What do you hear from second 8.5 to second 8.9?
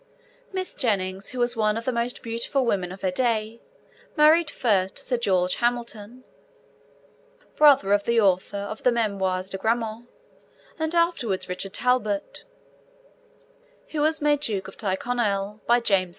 of